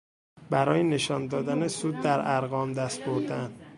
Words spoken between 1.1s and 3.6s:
دادن سود در ارقام دست بردن